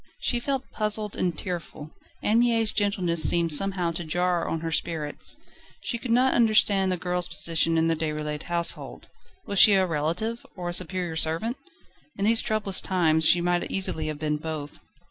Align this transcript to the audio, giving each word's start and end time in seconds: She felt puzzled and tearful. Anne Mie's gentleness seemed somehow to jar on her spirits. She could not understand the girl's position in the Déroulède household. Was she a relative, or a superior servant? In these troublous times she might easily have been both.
She 0.19 0.39
felt 0.39 0.63
puzzled 0.71 1.15
and 1.15 1.37
tearful. 1.37 1.91
Anne 2.23 2.39
Mie's 2.39 2.71
gentleness 2.71 3.21
seemed 3.21 3.53
somehow 3.53 3.91
to 3.91 4.03
jar 4.03 4.47
on 4.47 4.61
her 4.61 4.71
spirits. 4.71 5.37
She 5.83 5.99
could 5.99 6.09
not 6.09 6.33
understand 6.33 6.91
the 6.91 6.97
girl's 6.97 7.27
position 7.27 7.77
in 7.77 7.85
the 7.87 7.95
Déroulède 7.95 8.41
household. 8.49 9.09
Was 9.45 9.59
she 9.59 9.73
a 9.75 9.85
relative, 9.85 10.43
or 10.55 10.69
a 10.69 10.73
superior 10.73 11.15
servant? 11.15 11.55
In 12.17 12.25
these 12.25 12.41
troublous 12.41 12.81
times 12.81 13.25
she 13.27 13.41
might 13.41 13.69
easily 13.69 14.07
have 14.07 14.17
been 14.17 14.37
both. 14.37 14.79